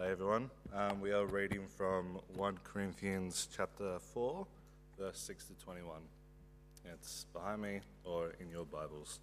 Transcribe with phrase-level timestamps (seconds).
[0.00, 0.48] Hi everyone.
[0.72, 4.46] Um, we are reading from 1 Corinthians chapter 4,
[4.96, 5.96] verse 6 to 21.
[6.84, 9.18] It's behind me or in your Bibles.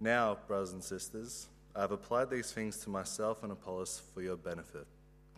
[0.00, 4.36] Now, brothers and sisters, I have applied these things to myself and Apollos for your
[4.36, 4.86] benefit,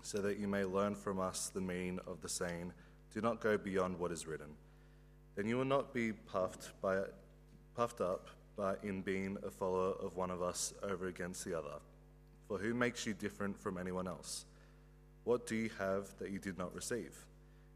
[0.03, 2.73] so that you may learn from us the meaning of the saying,
[3.13, 4.55] Do not go beyond what is written.
[5.35, 7.01] Then you will not be puffed, by,
[7.75, 11.79] puffed up by in being a follower of one of us over against the other.
[12.49, 14.47] For who makes you different from anyone else?
[15.25, 17.27] What do you have that you did not receive?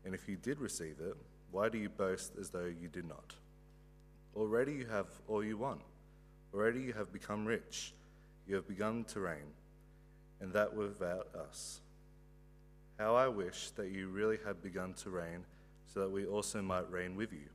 [0.05, 1.17] And if you did receive it,
[1.51, 3.35] why do you boast as though you did not?
[4.35, 5.81] Already you have all you want.
[6.55, 7.93] Already you have become rich.
[8.47, 9.55] You have begun to reign,
[10.41, 11.81] and that without us.
[12.99, 15.45] How I wish that you really had begun to reign,
[15.93, 17.49] so that we also might reign with you.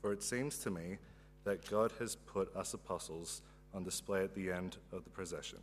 [0.00, 0.98] For it seems to me
[1.46, 3.40] that God has put us apostles
[3.72, 5.60] on display at the end of the procession,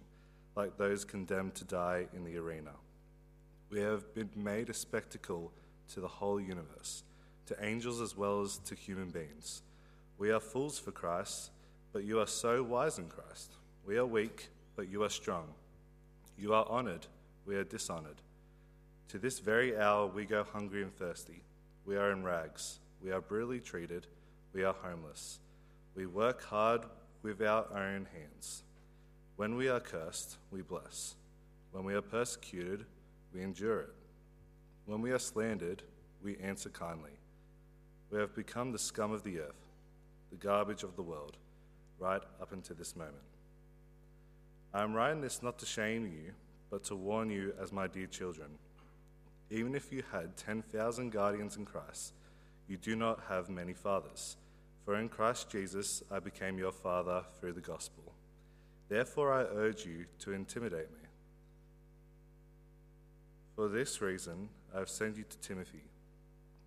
[0.55, 2.71] like those condemned to die in the arena.
[3.69, 5.51] We have been made a spectacle
[5.89, 7.03] to the whole universe,
[7.47, 9.61] to angels as well as to human beings.
[10.17, 11.51] We are fools for Christ,
[11.91, 13.51] but you are so wise in Christ.
[13.85, 14.47] We are weak,
[14.77, 15.47] but you are strong.
[16.37, 17.07] You are honored,
[17.45, 18.21] we are dishonored.
[19.09, 21.43] To this very hour we go hungry and thirsty.
[21.85, 22.79] We are in rags.
[23.03, 24.07] We are brutally treated.
[24.53, 25.39] We are homeless.
[25.95, 26.85] We work hard
[27.21, 28.63] with our own hands.
[29.35, 31.15] When we are cursed, we bless.
[31.71, 32.85] When we are persecuted,
[33.33, 33.93] we endure it.
[34.85, 35.83] When we are slandered,
[36.23, 37.11] we answer kindly.
[38.11, 39.69] We have become the scum of the earth,
[40.29, 41.37] the garbage of the world,
[41.99, 43.17] right up until this moment.
[44.73, 46.33] I am writing this not to shame you,
[46.69, 48.49] but to warn you as my dear children.
[49.51, 52.13] Even if you had 10,000 guardians in Christ,
[52.67, 54.37] you do not have many fathers.
[54.85, 58.13] For in Christ Jesus I became your father through the gospel.
[58.89, 61.07] Therefore I urge you to intimidate me.
[63.55, 65.83] For this reason I have sent you to Timothy,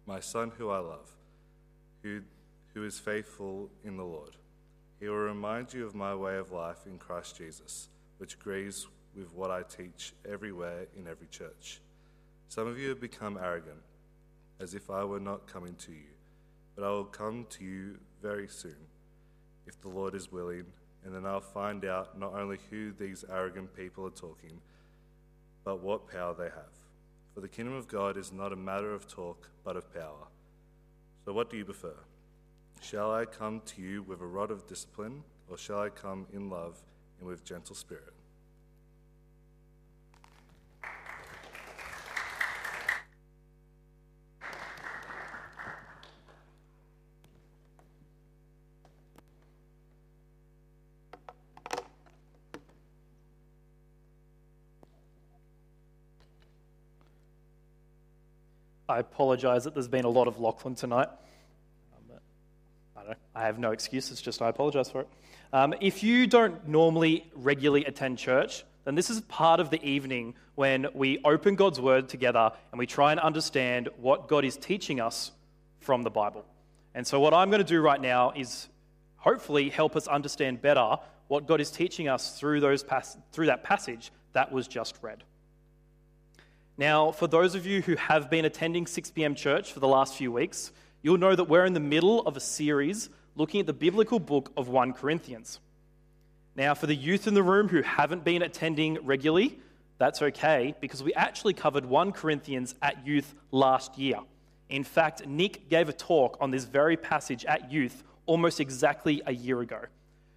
[0.06, 1.10] my son who I love,
[2.02, 2.22] who,
[2.74, 4.36] who is faithful in the Lord.
[5.00, 7.88] He will remind you of my way of life in Christ Jesus,
[8.18, 8.86] which agrees
[9.16, 11.80] with what I teach everywhere in every church.
[12.48, 13.82] Some of you have become arrogant,
[14.60, 16.14] as if I were not coming to you,
[16.74, 18.74] but I will come to you very soon,
[19.68, 20.64] if the Lord is willing,
[21.04, 24.60] and then I'll find out not only who these arrogant people are talking,
[25.62, 26.74] but what power they have.
[27.32, 30.26] For the kingdom of God is not a matter of talk, but of power.
[31.24, 31.94] So what do you prefer?
[32.80, 36.50] Shall I come to you with a rod of discipline, or shall I come in
[36.50, 36.82] love
[37.20, 38.12] and with gentle spirit?
[58.96, 61.08] I apologise that there's been a lot of Lachlan tonight.
[61.08, 62.18] Um,
[62.96, 65.08] I, don't, I have no excuse, it's just I apologise for it.
[65.52, 70.32] Um, if you don't normally regularly attend church, then this is part of the evening
[70.54, 74.98] when we open God's Word together and we try and understand what God is teaching
[74.98, 75.30] us
[75.80, 76.46] from the Bible.
[76.94, 78.66] And so, what I'm going to do right now is
[79.18, 80.96] hopefully help us understand better
[81.28, 85.22] what God is teaching us through, those pas- through that passage that was just read.
[86.78, 89.34] Now, for those of you who have been attending 6 p.m.
[89.34, 92.40] church for the last few weeks, you'll know that we're in the middle of a
[92.40, 95.58] series looking at the biblical book of 1 Corinthians.
[96.54, 99.58] Now, for the youth in the room who haven't been attending regularly,
[99.96, 104.18] that's okay because we actually covered 1 Corinthians at youth last year.
[104.68, 109.32] In fact, Nick gave a talk on this very passage at youth almost exactly a
[109.32, 109.80] year ago.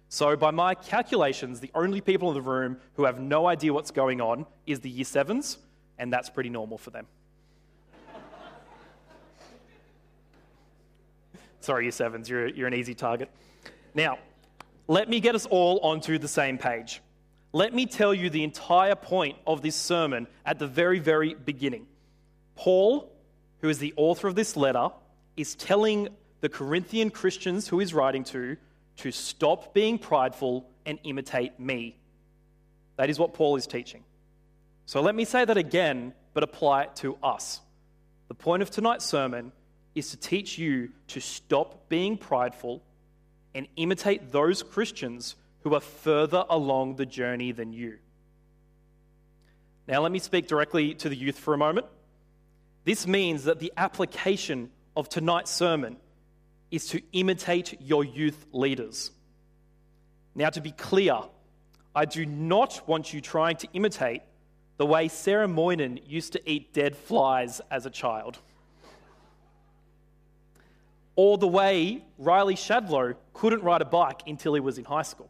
[0.08, 3.90] So, by my calculations, the only people in the room who have no idea what's
[3.90, 5.58] going on is the year sevens
[6.00, 7.06] and that's pretty normal for them.
[11.60, 13.30] Sorry, you sevens, you're, you're an easy target.
[13.94, 14.18] Now,
[14.88, 17.02] let me get us all onto the same page.
[17.52, 21.86] Let me tell you the entire point of this sermon at the very, very beginning.
[22.56, 23.12] Paul,
[23.60, 24.88] who is the author of this letter,
[25.36, 26.08] is telling
[26.40, 28.56] the Corinthian Christians who he's writing to
[28.96, 31.98] to stop being prideful and imitate me.
[32.96, 34.02] That is what Paul is teaching.
[34.90, 37.60] So let me say that again, but apply it to us.
[38.26, 39.52] The point of tonight's sermon
[39.94, 42.82] is to teach you to stop being prideful
[43.54, 47.98] and imitate those Christians who are further along the journey than you.
[49.86, 51.86] Now, let me speak directly to the youth for a moment.
[52.82, 55.98] This means that the application of tonight's sermon
[56.72, 59.12] is to imitate your youth leaders.
[60.34, 61.16] Now, to be clear,
[61.94, 64.22] I do not want you trying to imitate
[64.80, 68.38] the way Sarah Moynan used to eat dead flies as a child.
[71.16, 75.28] Or the way Riley Shadlow couldn't ride a bike until he was in high school.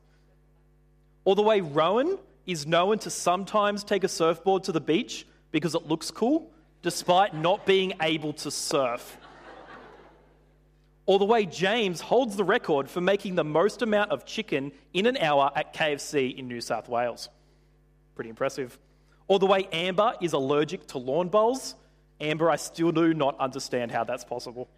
[1.25, 2.17] Or the way Rowan
[2.47, 6.49] is known to sometimes take a surfboard to the beach because it looks cool,
[6.83, 9.19] despite not being able to surf.
[11.07, 15.07] Or the way James holds the record for making the most amount of chicken in
[15.07, 17.29] an hour at KFC in New South Wales.
[18.15, 18.79] Pretty impressive.
[19.31, 21.77] Or the way Amber is allergic to lawn bowls.
[22.21, 24.69] Amber, I still do not understand how that's possible.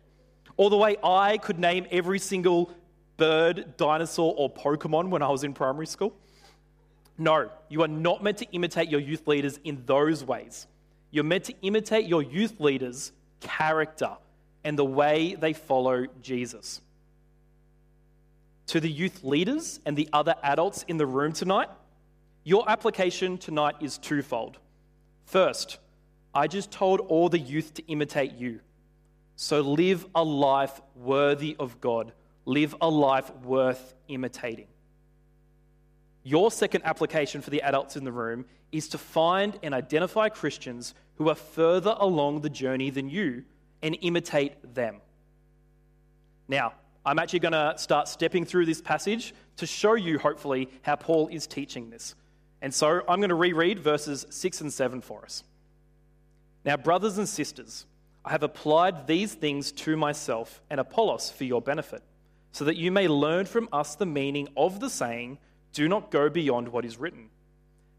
[0.58, 2.70] Or the way I could name every single
[3.16, 6.14] bird, dinosaur, or Pokemon when I was in primary school.
[7.16, 10.66] No, you are not meant to imitate your youth leaders in those ways.
[11.10, 14.10] You're meant to imitate your youth leaders' character
[14.64, 16.82] and the way they follow Jesus.
[18.66, 21.70] To the youth leaders and the other adults in the room tonight,
[22.44, 24.58] your application tonight is twofold.
[25.24, 25.78] First,
[26.34, 28.60] I just told all the youth to imitate you.
[29.36, 32.12] So live a life worthy of God,
[32.44, 34.66] live a life worth imitating.
[36.24, 40.94] Your second application for the adults in the room is to find and identify Christians
[41.16, 43.44] who are further along the journey than you
[43.82, 45.00] and imitate them.
[46.48, 46.74] Now,
[47.04, 51.28] I'm actually going to start stepping through this passage to show you, hopefully, how Paul
[51.28, 52.14] is teaching this.
[52.62, 55.42] And so I'm going to reread verses 6 and 7 for us.
[56.64, 57.86] Now, brothers and sisters,
[58.24, 62.04] I have applied these things to myself and Apollos for your benefit,
[62.52, 65.38] so that you may learn from us the meaning of the saying,
[65.72, 67.30] Do not go beyond what is written.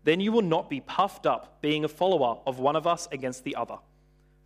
[0.05, 3.43] Then you will not be puffed up, being a follower of one of us against
[3.43, 3.77] the other.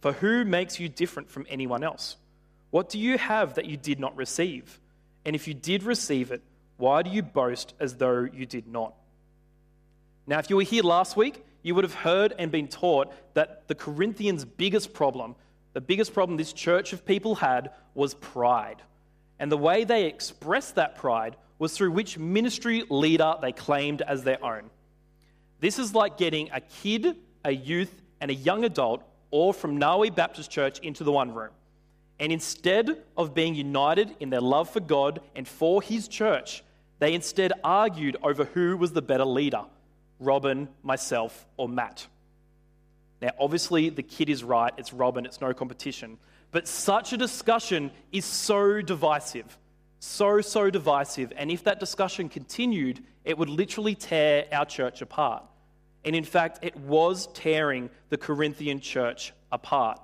[0.01, 2.17] For who makes you different from anyone else?
[2.71, 4.79] What do you have that you did not receive?
[5.25, 6.41] And if you did receive it,
[6.77, 8.93] why do you boast as though you did not?
[10.27, 13.67] Now, if you were here last week, you would have heard and been taught that
[13.69, 15.35] the Corinthians' biggest problem,
[15.71, 18.81] the biggest problem this church of people had, was pride.
[19.39, 24.23] And the way they expressed that pride was through which ministry leader they claimed as
[24.23, 24.69] their own.
[25.61, 27.15] This is like getting a kid,
[27.45, 31.51] a youth, and a young adult all from Narwee Baptist Church into the one room.
[32.19, 36.63] And instead of being united in their love for God and for His church,
[36.99, 39.63] they instead argued over who was the better leader
[40.19, 42.07] Robin, myself, or Matt.
[43.21, 44.73] Now, obviously, the kid is right.
[44.77, 46.17] It's Robin, it's no competition.
[46.51, 49.57] But such a discussion is so divisive.
[49.99, 51.33] So, so divisive.
[51.35, 55.43] And if that discussion continued, it would literally tear our church apart.
[56.05, 59.99] And in fact, it was tearing the Corinthian church apart.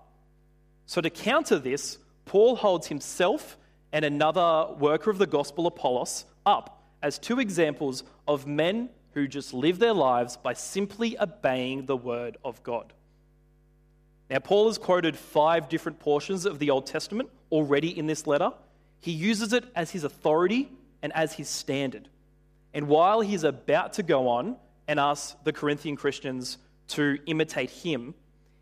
[0.85, 3.57] So, to counter this, Paul holds himself
[3.91, 9.53] and another worker of the gospel, Apollos, up as two examples of men who just
[9.53, 12.93] live their lives by simply obeying the word of God.
[14.29, 18.51] Now, Paul has quoted five different portions of the Old Testament already in this letter.
[18.99, 20.71] He uses it as his authority
[21.01, 22.09] and as his standard.
[22.73, 24.55] And while he's about to go on
[24.87, 26.57] and ask the Corinthian Christians
[26.89, 28.15] to imitate him,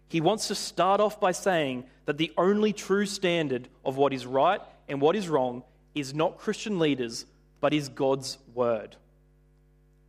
[0.10, 4.26] he wants to start off by saying that the only true standard of what is
[4.26, 4.60] right
[4.90, 5.64] and what is wrong
[5.96, 7.26] is not Christian leaders,
[7.62, 8.98] but is God's word.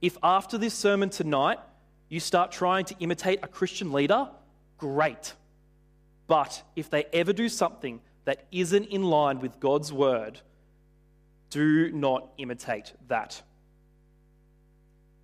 [0.02, 1.60] If after this sermon tonight
[2.08, 4.28] you start trying to imitate a Christian leader,
[4.76, 5.32] great.
[6.26, 10.40] But if they ever do something that isn't in line with God's word,
[11.50, 13.40] do not imitate that.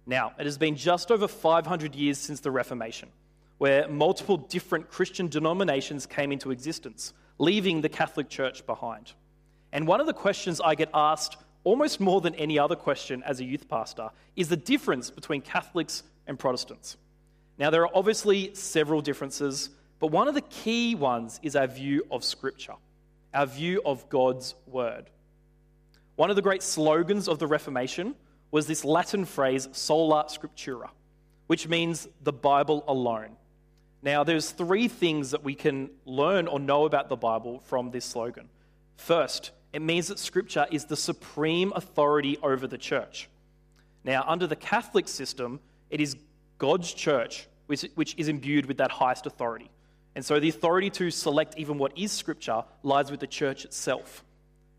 [0.06, 3.10] Now, it has been just over 500 years since the Reformation,
[3.58, 9.12] where multiple different Christian denominations came into existence, leaving the Catholic Church behind.
[9.72, 11.36] And one of the questions I get asked
[11.68, 16.02] almost more than any other question as a youth pastor is the difference between Catholics
[16.26, 16.96] and Protestants.
[17.58, 22.06] Now, there are obviously several differences, but one of the key ones is our view
[22.10, 22.76] of Scripture,
[23.34, 25.10] our view of God's Word.
[26.16, 28.14] One of the great slogans of the Reformation
[28.50, 30.88] was this Latin phrase, sola scriptura,
[31.48, 33.36] which means the Bible alone.
[34.02, 38.06] Now, there's three things that we can learn or know about the Bible from this
[38.06, 38.48] slogan.
[38.96, 43.28] First, it means that Scripture is the supreme authority over the church.
[44.04, 45.60] Now, under the Catholic system,
[45.90, 46.16] it is
[46.58, 49.70] God's church which, which is imbued with that highest authority.
[50.14, 54.24] And so the authority to select even what is Scripture lies with the church itself.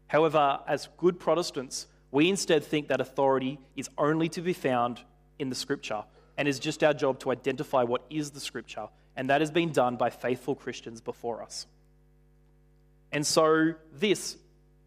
[0.08, 5.00] However, as good Protestants, we instead think that authority is only to be found
[5.38, 6.03] in the scripture
[6.38, 9.72] and is just our job to identify what is the scripture, and that has been
[9.72, 11.67] done by faithful Christians before us.
[13.12, 14.38] And so, this,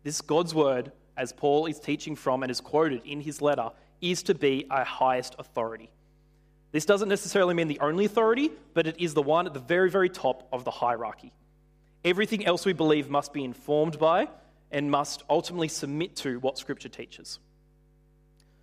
[0.03, 4.23] this God's word, as Paul is teaching from and is quoted in his letter, is
[4.25, 5.91] to be our highest authority.
[6.73, 9.91] This doesn't necessarily mean the only authority, but it is the one at the very,
[9.91, 11.33] very top of the hierarchy.
[12.05, 14.29] Everything else we believe must be informed by
[14.71, 17.39] and must ultimately submit to what Scripture teaches.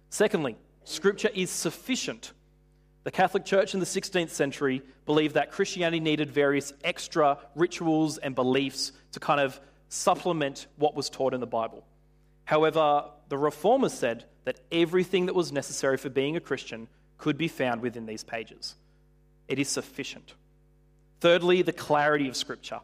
[0.10, 2.34] Secondly, Scripture is sufficient.
[3.04, 8.34] The Catholic Church in the 16th century believed that Christianity needed various extra rituals and
[8.34, 11.84] beliefs to kind of supplement what was taught in the Bible.
[12.46, 17.48] However, the Reformers said that everything that was necessary for being a Christian could be
[17.48, 18.76] found within these pages.
[19.48, 20.34] It is sufficient.
[21.20, 22.80] Thirdly, the clarity of Scripture.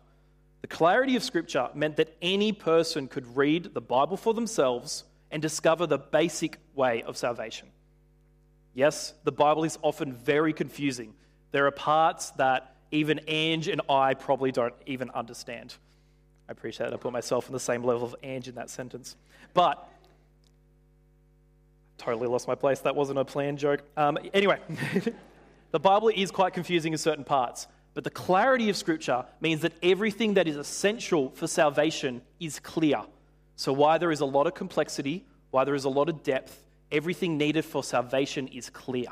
[0.61, 5.41] The clarity of Scripture meant that any person could read the Bible for themselves and
[5.41, 7.67] discover the basic way of salvation.
[8.73, 11.13] Yes, the Bible is often very confusing.
[11.51, 15.75] There are parts that even Ange and I probably don't even understand.
[16.47, 16.93] I appreciate it.
[16.93, 19.15] I put myself on the same level of Ange in that sentence.
[19.53, 19.87] But
[21.97, 22.79] totally lost my place.
[22.81, 23.81] That wasn't a planned joke.
[23.97, 24.59] Um, anyway,
[25.71, 29.73] the Bible is quite confusing in certain parts, but the clarity of Scripture means that
[29.81, 33.01] everything that is essential for salvation is clear.
[33.55, 36.63] So, why there is a lot of complexity, why there is a lot of depth,
[36.91, 39.07] everything needed for salvation is clear.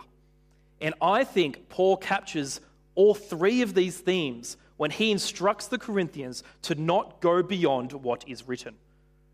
[0.82, 2.60] And I think Paul captures
[2.96, 8.26] all three of these themes when he instructs the Corinthians to not go beyond what
[8.28, 8.76] is written.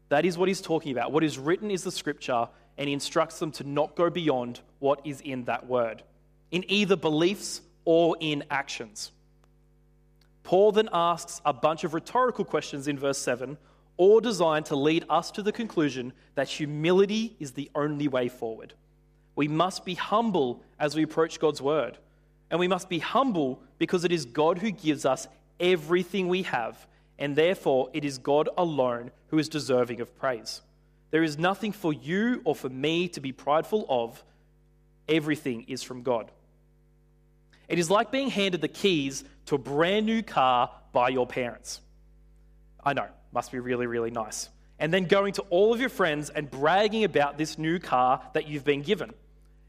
[0.10, 1.12] That is what he's talking about.
[1.12, 5.02] What is written is the scripture, and he instructs them to not go beyond what
[5.06, 6.04] is in that word,
[6.52, 9.12] in either beliefs or in actions.
[10.44, 13.58] Paul then asks a bunch of rhetorical questions in verse 7,
[13.98, 18.76] all designed to lead us to the conclusion that humility is the only way forward.
[19.36, 21.98] We must be humble as we approach God's word.
[22.52, 25.28] And we must be humble because it is God who gives us
[25.60, 26.88] everything we have,
[27.18, 30.62] and therefore it is God alone who is deserving of praise.
[31.12, 34.24] There is nothing for you or for me to be prideful of.
[35.08, 36.32] Everything is from God.
[37.68, 41.82] It is like being handed the keys to a brand new car by your parents.
[42.84, 44.50] I know, must be really, really nice.
[44.80, 48.48] And then going to all of your friends and bragging about this new car that
[48.48, 49.14] you've been given.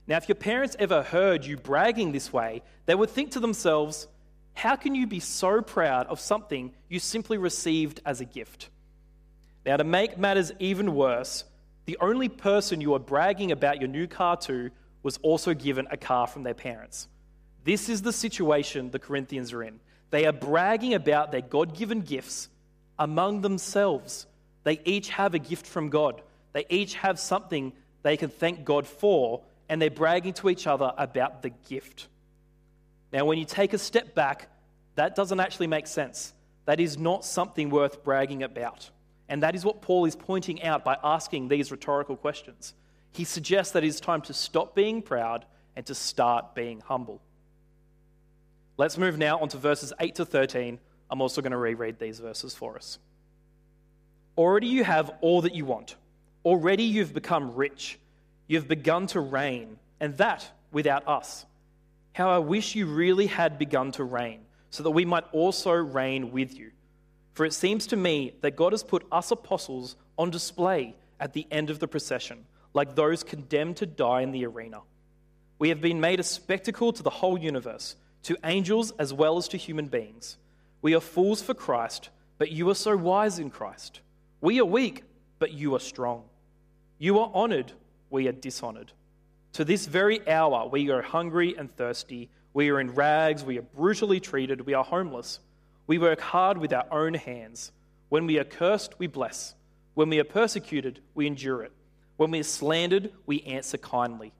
[0.06, 4.06] Now, if your parents ever heard you bragging this way, they would think to themselves,
[4.54, 8.68] how can you be so proud of something you simply received as a gift?
[9.64, 11.44] Now, to make matters even worse,
[11.84, 14.70] the only person you are bragging about your new car to
[15.02, 17.08] was also given a car from their parents.
[17.64, 19.80] This is the situation the Corinthians are in.
[20.10, 22.48] They are bragging about their God given gifts
[22.98, 24.26] among themselves.
[24.64, 28.86] They each have a gift from God, they each have something they can thank God
[28.86, 32.08] for, and they're bragging to each other about the gift.
[33.12, 34.48] Now, when you take a step back,
[34.94, 36.32] that doesn't actually make sense.
[36.66, 38.90] That is not something worth bragging about.
[39.28, 42.74] And that is what Paul is pointing out by asking these rhetorical questions.
[43.12, 45.44] He suggests that it is time to stop being proud
[45.76, 47.20] and to start being humble.
[48.76, 50.78] Let's move now on to verses 8 to 13.
[51.10, 52.98] I'm also going to reread these verses for us.
[54.38, 55.96] Already you have all that you want.
[56.44, 57.98] Already you've become rich.
[58.46, 61.46] You've begun to reign, and that without us.
[62.12, 64.40] How I wish you really had begun to reign,
[64.70, 66.72] so that we might also reign with you.
[67.34, 71.46] For it seems to me that God has put us apostles on display at the
[71.50, 74.80] end of the procession, like those condemned to die in the arena.
[75.58, 79.48] We have been made a spectacle to the whole universe, to angels as well as
[79.48, 80.36] to human beings.
[80.82, 84.00] We are fools for Christ, but you are so wise in Christ.
[84.40, 85.04] We are weak,
[85.38, 86.24] but you are strong.
[86.98, 87.72] You are honored,
[88.10, 88.92] we are dishonored.
[89.54, 92.30] To this very hour, we are hungry and thirsty.
[92.52, 95.40] We are in rags, we are brutally treated, we are homeless.
[95.86, 97.72] We work hard with our own hands.
[98.08, 99.54] When we are cursed, we bless.
[99.94, 101.72] When we are persecuted, we endure it.
[102.16, 104.32] When we are slandered, we answer kindly.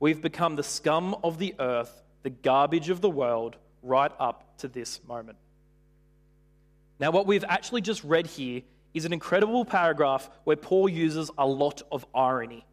[0.00, 4.68] We've become the scum of the earth, the garbage of the world, right up to
[4.68, 5.38] this moment.
[7.00, 8.62] Now, what we've actually just read here
[8.94, 12.64] is an incredible paragraph where Paul uses a lot of irony.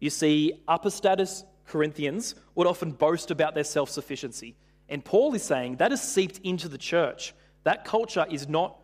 [0.00, 4.56] You see, upper status Corinthians would often boast about their self sufficiency.
[4.88, 7.32] And Paul is saying that has seeped into the church.
[7.62, 8.76] That culture is not,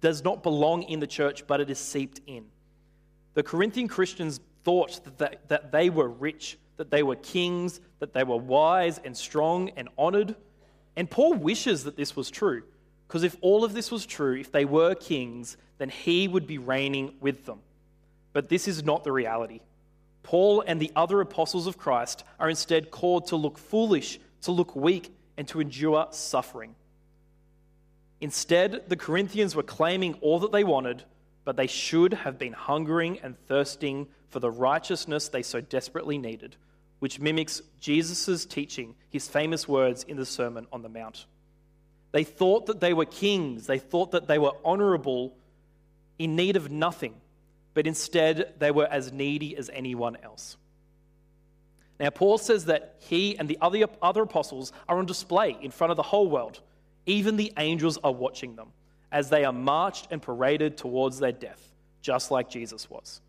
[0.00, 2.46] does not belong in the church, but it is seeped in.
[3.34, 8.12] The Corinthian Christians thought that they, that they were rich, that they were kings, that
[8.12, 10.34] they were wise and strong and honored.
[10.96, 12.64] And Paul wishes that this was true,
[13.06, 16.58] because if all of this was true, if they were kings, then he would be
[16.58, 17.60] reigning with them.
[18.32, 19.60] But this is not the reality.
[20.22, 24.76] Paul and the other apostles of Christ are instead called to look foolish, to look
[24.76, 26.74] weak, and to endure suffering.
[28.20, 31.04] Instead, the Corinthians were claiming all that they wanted,
[31.44, 36.56] but they should have been hungering and thirsting for the righteousness they so desperately needed,
[36.98, 41.26] which mimics Jesus' teaching, his famous words in the Sermon on the Mount.
[42.12, 45.34] They thought that they were kings, they thought that they were honorable,
[46.18, 47.14] in need of nothing,
[47.74, 50.56] but instead they were as needy as anyone else.
[51.98, 55.90] Now, Paul says that he and the other, other apostles are on display in front
[55.90, 56.60] of the whole world.
[57.04, 58.72] Even the angels are watching them
[59.12, 61.60] as they are marched and paraded towards their death,
[62.00, 63.20] just like Jesus was.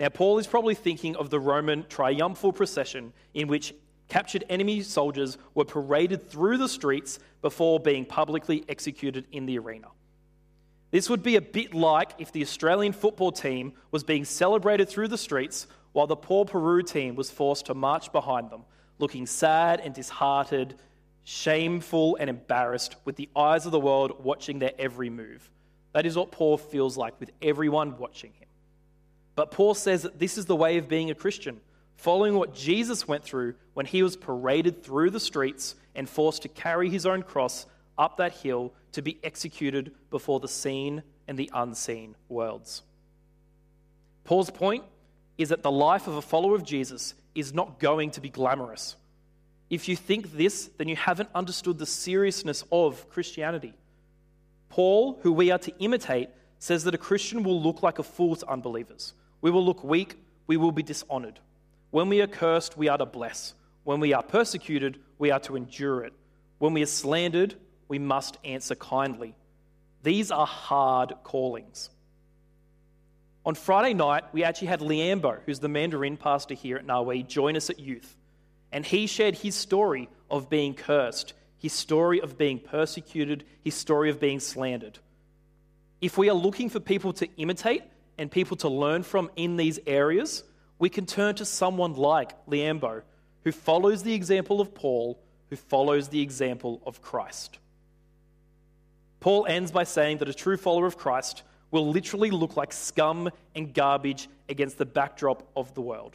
[0.00, 3.72] Now, Paul is probably thinking of the Roman triumphal procession in which
[4.08, 9.88] captured enemy soldiers were paraded through the streets before being publicly executed in the arena.
[10.94, 15.08] This would be a bit like if the Australian football team was being celebrated through
[15.08, 18.62] the streets while the poor Peru team was forced to march behind them,
[19.00, 20.76] looking sad and disheartened
[21.24, 25.50] shameful and embarrassed with the eyes of the world watching their every move.
[25.94, 28.46] That is what Paul feels like with everyone watching him.
[29.34, 31.60] But Paul says that this is the way of being a Christian,
[31.96, 36.48] following what Jesus went through when he was paraded through the streets and forced to
[36.48, 37.66] carry his own cross
[37.98, 42.82] up that hill to be executed before the seen and the unseen worlds.
[44.24, 44.84] Paul's point
[45.36, 48.96] is that the life of a follower of Jesus is not going to be glamorous.
[49.70, 53.74] If you think this, then you haven't understood the seriousness of Christianity.
[54.68, 58.36] Paul, who we are to imitate, says that a Christian will look like a fool
[58.36, 59.12] to unbelievers.
[59.40, 61.40] We will look weak, we will be dishonored.
[61.90, 63.54] When we are cursed, we are to bless.
[63.84, 66.12] When we are persecuted, we are to endure it.
[66.58, 67.54] When we are slandered,
[67.88, 69.34] we must answer kindly.
[70.02, 71.90] These are hard callings.
[73.46, 77.56] On Friday night, we actually had Liambo, who's the Mandarin pastor here at Narwee, join
[77.56, 78.16] us at youth.
[78.72, 84.10] And he shared his story of being cursed, his story of being persecuted, his story
[84.10, 84.98] of being slandered.
[86.00, 87.82] If we are looking for people to imitate
[88.18, 90.42] and people to learn from in these areas,
[90.78, 93.02] we can turn to someone like Liambo,
[93.44, 95.18] who follows the example of Paul,
[95.50, 97.58] who follows the example of Christ.
[99.24, 103.30] Paul ends by saying that a true follower of Christ will literally look like scum
[103.54, 106.14] and garbage against the backdrop of the world.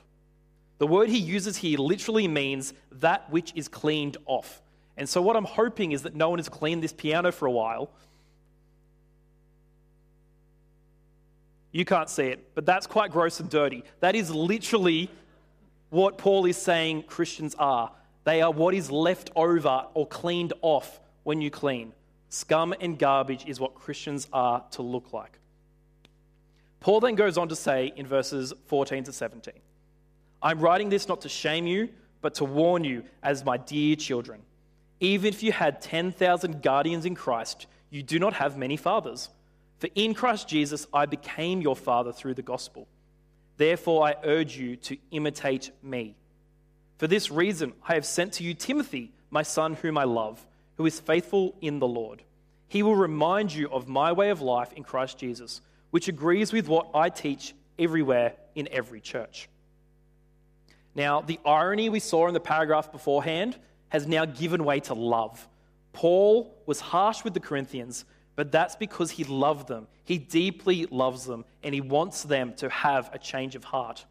[0.77, 4.61] The word he uses here literally means that which is cleaned off.
[4.95, 7.51] And so, what I'm hoping is that no one has cleaned this piano for a
[7.51, 7.89] while.
[11.71, 13.83] You can't see it, but that's quite gross and dirty.
[14.01, 15.09] That is literally
[15.89, 17.91] what Paul is saying Christians are.
[18.23, 21.93] They are what is left over or cleaned off when you clean.
[22.29, 25.39] Scum and garbage is what Christians are to look like.
[26.79, 29.53] Paul then goes on to say in verses 14 to 17
[30.41, 31.89] I'm writing this not to shame you,
[32.21, 34.41] but to warn you as my dear children.
[35.01, 39.29] Even if you had 10,000 guardians in Christ, you do not have many fathers.
[39.79, 42.87] For in Christ Jesus I became your father through the gospel.
[43.57, 46.15] Therefore I urge you to imitate me.
[46.97, 50.45] For this reason I have sent to you Timothy, my son, whom I love,
[50.79, 52.23] who is faithful in the Lord.
[52.69, 56.69] He will remind you of my way of life in Christ Jesus, which agrees with
[56.69, 59.49] what I teach everywhere in every church.
[60.95, 63.57] Now, the irony we saw in the paragraph beforehand
[63.89, 65.49] has now given way to love.
[65.91, 68.05] Paul was harsh with the Corinthians,
[68.37, 69.85] but that's because he loved them.
[70.05, 74.05] He deeply loves them, and he wants them to have a change of heart.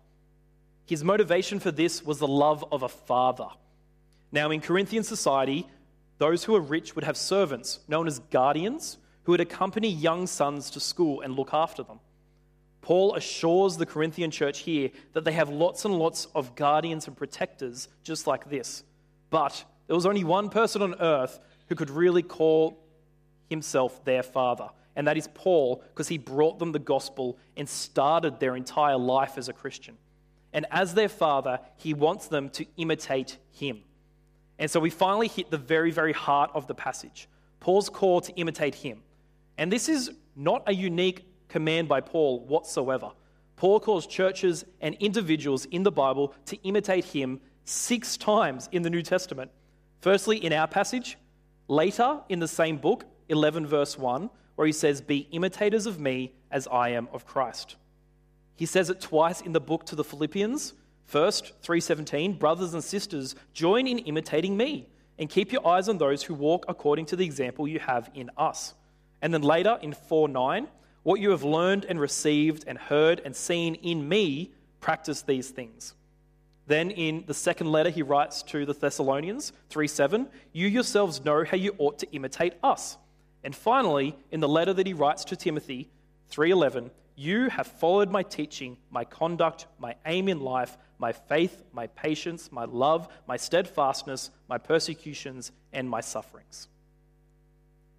[0.85, 3.48] His motivation for this was the love of a father.
[4.31, 5.66] Now, in Corinthian society,
[6.18, 10.70] those who were rich would have servants known as guardians who would accompany young sons
[10.70, 12.00] to school and look after them.
[12.81, 17.16] Paul assures the Corinthian church here that they have lots and lots of guardians and
[17.16, 18.83] protectors just like this.
[19.31, 22.83] But there was only one person on earth who could really call
[23.50, 28.40] himself their father, and that is Paul, because he brought them the gospel and started
[28.40, 29.96] their entire life as a Christian.
[30.52, 33.83] And as their father, he wants them to imitate him.
[34.58, 37.28] And so we finally hit the very, very heart of the passage
[37.60, 39.02] Paul's call to imitate him.
[39.56, 43.10] And this is not a unique command by Paul whatsoever.
[43.56, 48.90] Paul calls churches and individuals in the Bible to imitate him six times in the
[48.90, 49.50] New Testament.
[50.00, 51.18] Firstly, in our passage,
[51.66, 56.32] later in the same book, 11 verse 1, where he says, Be imitators of me
[56.52, 57.76] as I am of Christ.
[58.54, 60.72] He says it twice in the book to the Philippians.
[61.08, 66.22] First, 317, brothers and sisters, join in imitating me and keep your eyes on those
[66.22, 68.74] who walk according to the example you have in us.
[69.22, 70.68] And then later in 4 9,
[71.04, 75.94] what you have learned and received and heard and seen in me, practice these things.
[76.66, 81.42] Then in the second letter he writes to the Thessalonians 3 7, you yourselves know
[81.42, 82.98] how you ought to imitate us.
[83.42, 85.88] And finally, in the letter that he writes to Timothy
[86.30, 91.88] 3:11, You have followed my teaching, my conduct, my aim in life, my faith, my
[91.88, 96.68] patience, my love, my steadfastness, my persecutions, and my sufferings.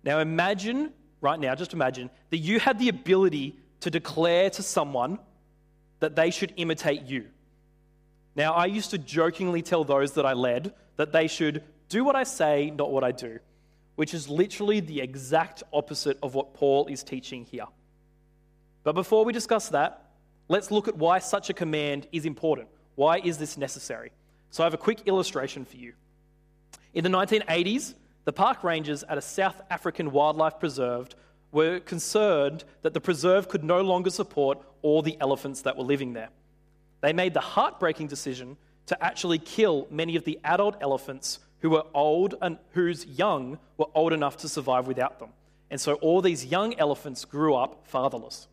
[0.06, 5.20] Now imagine, right now, just imagine that you had the ability to declare to someone
[6.00, 7.26] that they should imitate you.
[8.38, 12.16] Now, I used to jokingly tell those that I led that they should do what
[12.16, 13.40] I say, not what I do,
[13.98, 17.66] which is literally the exact opposite of what Paul is teaching here.
[18.84, 20.12] But before we discuss that,
[20.48, 22.70] let's look at why such a command is important.
[22.96, 24.12] Why is this necessary?
[24.52, 25.94] So I have a quick illustration for you.
[26.94, 27.94] In the 1980s,
[28.26, 31.10] the park rangers at a South African wildlife preserve
[31.52, 36.14] were concerned that the preserve could no longer support all the elephants that were living
[36.14, 36.30] there.
[37.02, 41.84] They made the heartbreaking decision to actually kill many of the adult elephants who were
[41.94, 45.30] old and whose young were old enough to survive without them.
[45.70, 48.48] And so all these young elephants grew up fatherless.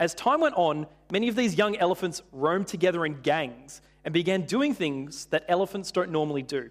[0.00, 4.46] As time went on, many of these young elephants roamed together in gangs and began
[4.46, 6.70] doing things that elephants don't normally do.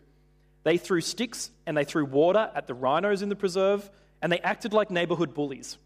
[0.63, 3.87] They threw sticks and they threw water at the rhinos in the preserve,
[4.19, 5.77] and they acted like neighborhood bullies.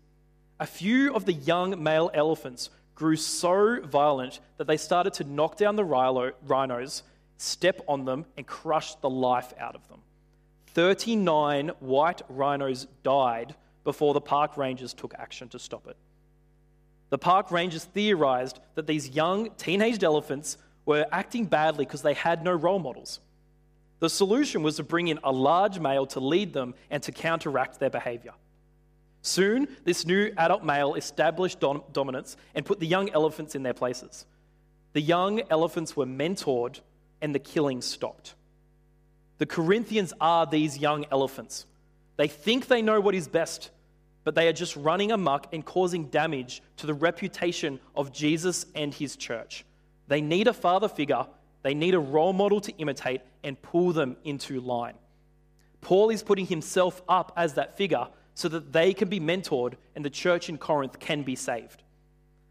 [0.62, 5.58] A few of the young male elephants grew so violent that they started to knock
[5.58, 7.04] down the rhinos,
[7.38, 10.00] step on them, and crush the life out of them.
[10.68, 13.54] 39 white rhinos died
[13.84, 15.98] before the park rangers took action to stop it.
[17.14, 22.44] The park rangers theorized that these young teenaged elephants were acting badly because they had
[22.44, 23.20] no role models.
[24.00, 27.80] The solution was to bring in a large male to lead them and to counteract
[27.80, 28.34] their behavior.
[29.22, 33.76] Soon, this new adult male established dom- dominance and put the young elephants in their
[33.76, 34.26] places.
[34.94, 36.80] The young elephants were mentored
[37.22, 38.34] and the killing stopped.
[39.38, 41.68] The Corinthians are these young elephants.
[42.18, 43.70] They think they know what is best,
[44.24, 48.94] but they are just running amok and causing damage to the reputation of Jesus and
[48.94, 49.66] his church.
[50.08, 51.26] They need a father figure
[51.64, 54.96] they need a role model to imitate and pull them into line.
[55.82, 60.04] Paul is putting himself up as that figure so that they can be mentored and
[60.04, 61.82] the church in Corinth can be saved.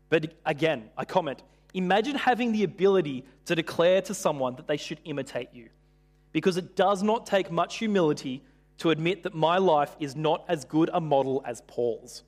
[0.08, 1.42] But again, I comment
[1.74, 5.70] imagine having the ability to declare to someone that they should imitate you.
[6.30, 8.42] Because it does not take much humility
[8.82, 12.24] to admit that my life is not as good a model as Paul's.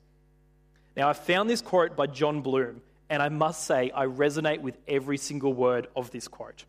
[0.95, 4.77] Now, I found this quote by Jon Bloom, and I must say I resonate with
[4.87, 6.63] every single word of this quote.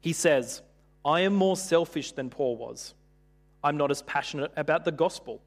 [0.00, 0.62] He says,
[1.04, 2.94] I am more selfish than Paul was.
[3.64, 5.42] I'm not as passionate about the gospel.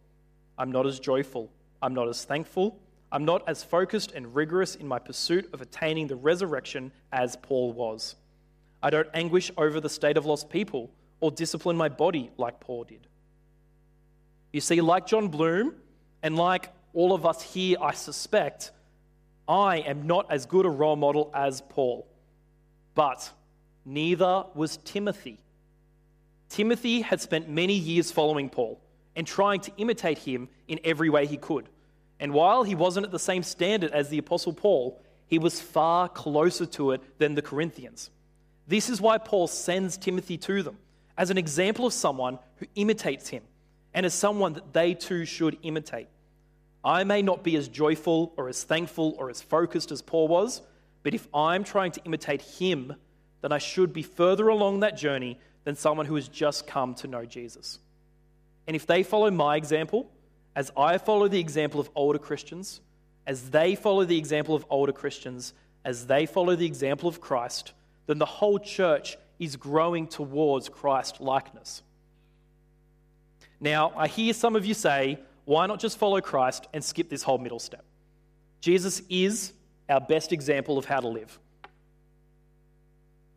[0.58, 1.50] I'm not as joyful.
[1.82, 2.78] I'm not as thankful.
[3.10, 7.72] I'm not as focused and rigorous in my pursuit of attaining the resurrection as Paul
[7.72, 8.18] was.
[8.84, 12.84] I don't anguish over the state of lost people or discipline my body like Paul
[12.84, 13.08] did.
[14.54, 15.74] You see, like Jon Bloom,
[16.24, 18.72] and like all of us here, I suspect,
[19.48, 22.08] I am not as good a role model as Paul.
[22.96, 23.32] But
[23.86, 25.40] neither was Timothy.
[26.50, 28.82] Timothy had spent many years following Paul
[29.16, 31.70] and trying to imitate him in every way he could.
[32.20, 36.10] And while he wasn't at the same standard as the Apostle Paul, he was far
[36.10, 38.10] closer to it than the Corinthians.
[38.68, 40.78] This is why Paul sends Timothy to them
[41.18, 43.44] as an example of someone who imitates him
[43.94, 46.08] and as someone that they too should imitate.
[46.84, 50.62] I may not be as joyful or as thankful or as focused as Paul was,
[51.04, 52.96] but if I'm trying to imitate him,
[53.42, 57.08] then I should be further along that journey than someone who has just come to
[57.08, 57.80] know Jesus.
[58.68, 60.12] And if they follow my example,
[60.56, 62.82] as I follow the example of older Christians,
[63.26, 65.54] as they follow the example of older Christians,
[65.84, 67.74] as they follow the example of Christ,
[68.06, 71.84] then the whole church is growing towards Christ likeness.
[73.60, 77.24] Now, I hear some of you say, why not just follow Christ and skip this
[77.24, 77.86] whole middle step?
[78.62, 79.54] Jesus is
[79.90, 81.40] our best example of how to live.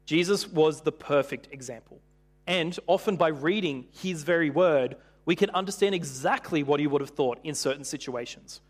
[0.06, 2.00] Jesus was the perfect example.
[2.46, 7.10] And often by reading his very word, we can understand exactly what he would have
[7.10, 8.60] thought in certain situations.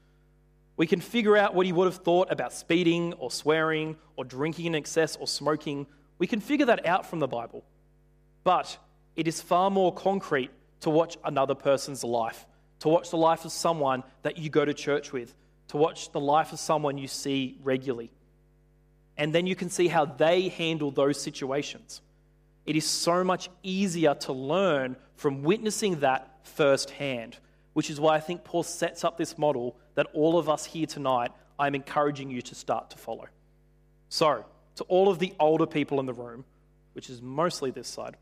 [0.76, 4.66] We can figure out what he would have thought about speeding or swearing or drinking
[4.66, 5.86] in excess or smoking.
[6.20, 7.64] We can figure that out from the Bible.
[8.44, 8.78] But
[9.16, 10.50] it is far more concrete
[10.82, 12.46] to watch another person's life,
[12.78, 15.34] to watch the life of someone that you go to church with,
[15.68, 18.12] to watch the life of someone you see regularly
[19.20, 22.00] and then you can see how they handle those situations.
[22.64, 27.36] It is so much easier to learn from witnessing that firsthand,
[27.74, 30.86] which is why I think Paul sets up this model that all of us here
[30.86, 33.26] tonight, I'm encouraging you to start to follow.
[34.08, 34.46] So,
[34.80, 36.42] to all of the older people in the room,
[36.94, 38.16] which is mostly this side,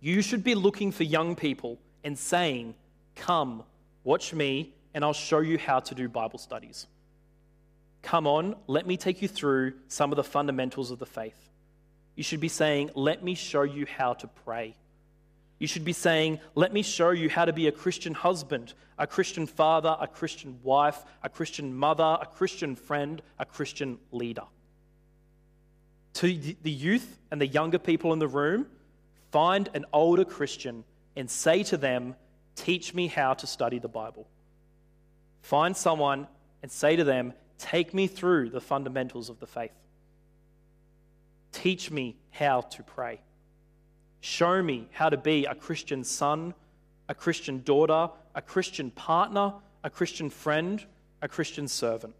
[0.00, 2.76] you should be looking for young people and saying,
[3.16, 3.64] Come,
[4.04, 6.86] watch me, and I'll show you how to do Bible studies.
[8.02, 11.50] Come on, let me take you through some of the fundamentals of the faith.
[12.14, 14.76] You should be saying, Let me show you how to pray.
[15.58, 19.08] You should be saying, Let me show you how to be a Christian husband, a
[19.08, 24.44] Christian father, a Christian wife, a Christian mother, a Christian friend, a Christian leader.
[26.14, 26.26] To
[26.62, 28.66] the youth and the younger people in the room,
[29.32, 30.84] find an older Christian
[31.16, 32.14] and say to them,
[32.56, 34.28] Teach me how to study the Bible.
[35.42, 36.28] Find someone
[36.62, 39.72] and say to them, Take me through the fundamentals of the faith.
[41.52, 43.20] Teach me how to pray.
[44.20, 46.54] Show me how to be a Christian son,
[47.08, 50.84] a Christian daughter, a Christian partner, a Christian friend,
[51.20, 52.14] a Christian servant.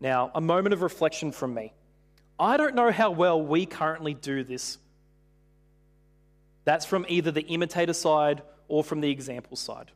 [0.00, 1.72] Now, a moment of reflection from me.
[2.40, 4.78] I don't know how well we currently do this.
[6.64, 9.90] That's from either the imitator side or from the example side.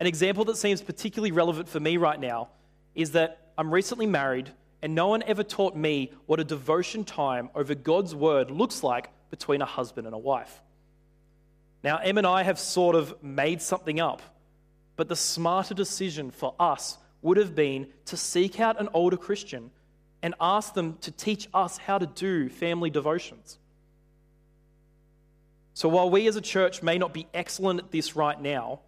[0.00, 2.48] An example that seems particularly relevant for me right now
[2.96, 4.50] is that I'm recently married,
[4.82, 9.10] and no one ever taught me what a devotion time over God's word looks like
[9.30, 10.60] between a husband and a wife.
[11.84, 14.22] Now, Em and I have sort of made something up,
[14.96, 19.70] but the smarter decision for us would have been to seek out an older Christian
[20.24, 23.58] and ask them to teach us how to do family devotions.
[25.74, 28.80] So, while we as a church may not be excellent at this right now,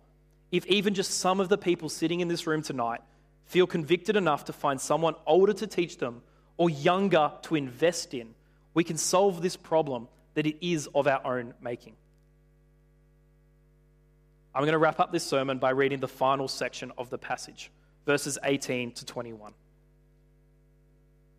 [0.50, 3.02] if even just some of the people sitting in this room tonight
[3.44, 6.22] feel convicted enough to find someone older to teach them
[6.56, 8.34] or younger to invest in,
[8.72, 11.96] we can solve this problem that it is of our own making.
[14.54, 17.70] I'm going to wrap up this sermon by reading the final section of the passage,
[18.06, 19.52] verses 18 to 21.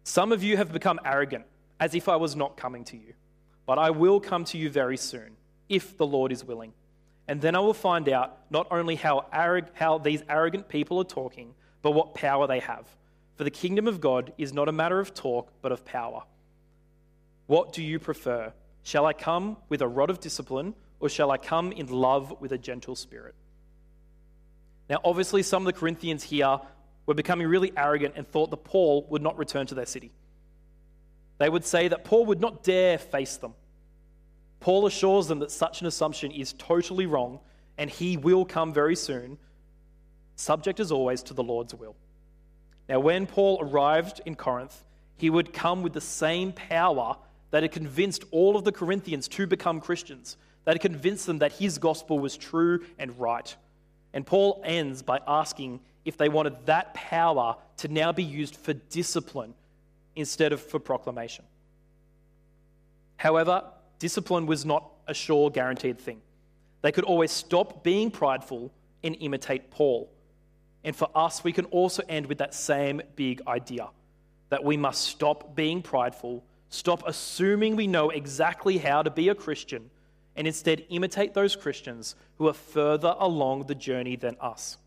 [0.08, 1.44] Some of you have become arrogant,
[1.82, 3.14] as if I was not coming to you,
[3.66, 5.36] but I will come to you very soon,
[5.68, 6.72] if the Lord is willing.
[7.28, 11.04] And then I will find out not only how, arrog- how these arrogant people are
[11.04, 12.88] talking, but what power they have.
[13.36, 16.24] For the kingdom of God is not a matter of talk, but of power.
[17.48, 18.54] What do you prefer?
[18.84, 22.54] Shall I come with a rod of discipline, or shall I come in love with
[22.54, 23.36] a gentle spirit?
[24.90, 26.62] Now, obviously, some of the Corinthians here
[27.08, 30.12] were becoming really arrogant and thought that Paul would not return to their city.
[31.40, 33.54] They would say that Paul would not dare face them.
[34.60, 37.40] Paul assures them that such an assumption is totally wrong
[37.78, 39.38] and he will come very soon,
[40.36, 41.96] subject as always to the Lord's will.
[42.90, 44.84] Now, when Paul arrived in Corinth,
[45.16, 47.18] he would come with the same power
[47.52, 51.54] that had convinced all of the Corinthians to become Christians, that had convinced them that
[51.54, 53.56] his gospel was true and right.
[54.18, 58.74] And Paul ends by asking if they wanted that power to now be used for
[58.74, 59.54] discipline
[60.16, 61.46] instead of for proclamation.
[63.18, 63.64] However,
[64.00, 66.20] discipline was not a sure, guaranteed thing.
[66.82, 70.12] They could always stop being prideful and imitate Paul.
[70.84, 73.88] And for us, we can also end with that same big idea
[74.50, 79.36] that we must stop being prideful, stop assuming we know exactly how to be a
[79.36, 79.92] Christian,
[80.38, 84.78] and instead imitate those Christians who are further along the journey than us.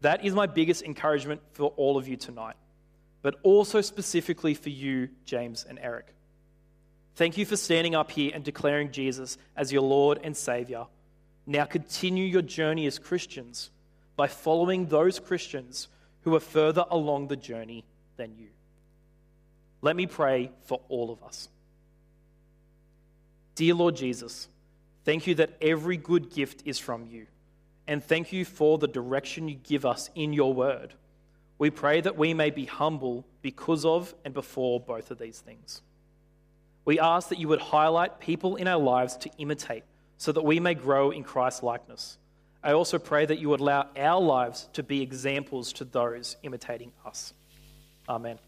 [0.00, 2.56] That is my biggest encouragement for all of you tonight,
[3.22, 6.12] but also specifically for you, James and Eric.
[7.14, 10.86] Thank you for standing up here and declaring Jesus as your Lord and Savior.
[11.46, 13.70] Now continue your journey as Christians
[14.16, 15.88] by following those Christians
[16.22, 17.84] who are further along the journey
[18.16, 18.48] than you.
[19.82, 21.48] Let me pray for all of us.
[23.60, 24.48] Dear Lord Jesus,
[25.04, 27.26] thank you that every good gift is from you,
[27.86, 30.94] and thank you for the direction you give us in your word.
[31.58, 35.82] We pray that we may be humble because of and before both of these things.
[36.86, 39.84] We ask that you would highlight people in our lives to imitate
[40.16, 42.16] so that we may grow in Christ's likeness.
[42.64, 46.92] I also pray that you would allow our lives to be examples to those imitating
[47.04, 47.34] us.
[48.08, 48.38] Amen.